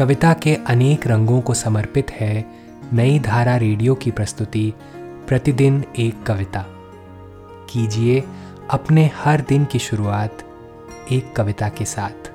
कविता 0.00 0.32
के 0.32 0.54
अनेक 0.54 1.06
रंगों 1.06 1.40
को 1.40 1.54
समर्पित 1.54 2.10
है 2.10 2.46
नई 2.92 3.18
धारा 3.18 3.56
रेडियो 3.56 3.94
की 3.94 4.10
प्रस्तुति, 4.10 4.72
प्रतिदिन 5.28 5.84
एक 5.98 6.22
कविता। 6.22 6.64
कीजिए 7.70 8.24
अपने 8.70 9.10
हर 9.14 9.40
दिन 9.40 9.64
की 9.64 9.78
शुरुआत 9.78 10.38
एक 11.12 11.36
कविता 11.36 11.68
के 11.68 11.84
साथ। 11.84 12.32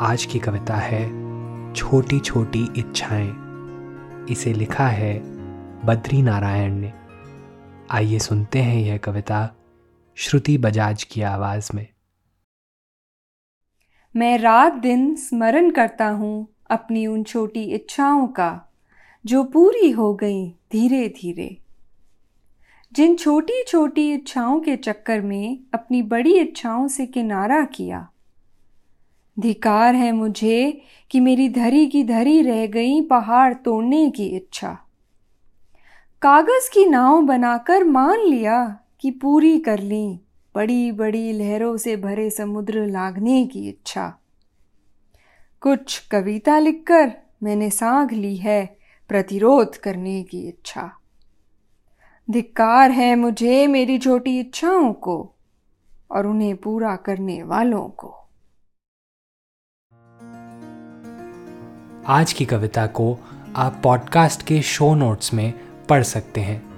आज 0.00 0.24
की 0.24 0.38
कविता 0.38 0.76
है 0.76 1.10
छोटी 1.72 2.20
छोटी 2.20 2.68
इच्छाएँ। 2.76 3.34
इसे 4.30 4.52
लिखा 4.52 4.88
है 4.88 5.18
बद्री 5.84 6.22
नारायण 6.22 6.74
ने। 6.74 6.92
आइए 7.90 8.18
सुनते 8.18 8.58
हैं 8.58 8.80
यह 8.80 8.96
कविता 8.96 9.50
श्रुति 10.16 10.58
बजाज 10.58 11.02
की 11.02 11.22
आवाज़ 11.22 11.70
में। 11.74 11.86
मैं 14.16 14.38
रात 14.38 14.72
दिन 14.72 15.14
स्मरण 15.14 15.70
करता 15.70 16.08
हूँ 16.08 16.46
अपनी 16.70 17.06
उन 17.06 17.22
छोटी 17.22 17.62
इच्छाओं 17.62 18.26
का, 18.26 18.68
जो 19.24 19.44
पूरी 19.44 19.90
हो 19.90 20.14
गई 20.14 20.48
धीरे 20.72 21.08
धीरे 21.08 21.56
जिन 22.92 23.16
छोटी 23.16 23.62
छोटी 23.64 24.12
इच्छाओं 24.14 24.60
के 24.60 24.76
चक्कर 24.76 25.20
में 25.20 25.58
अपनी 25.74 26.02
बड़ी 26.02 26.38
इच्छाओं 26.38 26.88
से 26.88 27.06
किनारा 27.06 27.64
किया। 27.64 28.08
धिकार 29.38 29.94
है 29.94 30.12
मुझे 30.12 30.82
कि 31.10 31.20
मेरी 31.20 31.48
धरी 31.48 31.86
की 31.86 32.04
धरी 32.04 32.40
रह 32.42 32.66
गई 32.66 33.00
पहाड़ 33.00 33.54
तोड़ने 33.54 34.10
की 34.10 34.26
इच्छा। 34.26 34.78
कागज़ 36.22 36.70
की 36.70 36.84
नाव 36.86 37.20
बनाकर 37.22 37.84
मान 37.84 38.20
लिया 38.20 38.80
कि 39.00 39.10
पूरी 39.10 39.58
कर 39.58 39.78
ली। 39.78 40.20
बड़ी 40.54 40.92
बड़ी 40.92 41.32
लहरों 41.32 41.76
से 41.76 41.96
भरे 41.96 42.30
समुद्र 42.30 42.86
लागने 42.86 43.46
की 43.46 43.68
इच्छा। 43.68 44.18
कुछ 45.60 46.08
कविता 46.08 46.58
लिखकर 46.58 47.12
मैंने 47.42 47.70
सांग 47.70 48.10
ली 48.10 48.36
है 48.36 48.78
प्रतिरोध 49.08 49.76
करने 49.76 50.22
की 50.22 50.48
इच्छा। 50.48 51.00
धिक्कार 52.30 52.90
है 52.90 53.16
मुझे 53.16 53.66
मेरी 53.66 53.98
छोटी 53.98 54.40
इच्छाओं 54.40 54.92
को 54.92 55.34
और 56.10 56.26
उन्हें 56.26 56.56
पूरा 56.56 56.96
करने 56.96 57.42
वालों 57.42 57.88
को। 57.88 58.14
आज 62.06 62.32
की 62.32 62.44
कविता 62.44 62.86
को 62.86 63.18
आप 63.56 63.80
पॉडकास्ट 63.84 64.42
के 64.42 64.62
शो 64.62 64.94
नोट्स 64.94 65.34
में 65.34 65.54
पढ़ 65.86 66.02
सकते 66.02 66.40
हैं। 66.40 66.77